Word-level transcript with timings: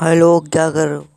हाँ, 0.00 0.08
हेलो 0.10 0.28
क्या 0.52 0.70
कर? 0.70 0.86
रहे 0.88 0.96
हो 0.96 1.09